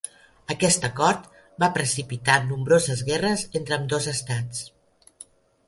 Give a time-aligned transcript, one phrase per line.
[0.53, 1.27] Aquest acord
[1.65, 4.67] va precipitar nombroses guerres entre ambdós estats.